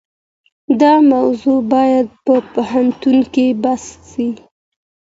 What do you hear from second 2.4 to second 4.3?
پوهنتون کي بحث سي.